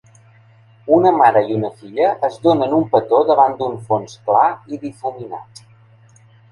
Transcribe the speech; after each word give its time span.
Una 0.95 1.11
mare 1.17 1.43
i 1.49 1.57
una 1.59 1.71
filla 1.83 2.09
es 2.29 2.39
donen 2.47 2.73
un 2.81 2.89
petó 2.95 3.21
davant 3.31 3.57
d'un 3.61 3.79
fons 3.91 4.19
clar 4.31 4.47
i 4.77 4.85
difuminat. 4.89 5.67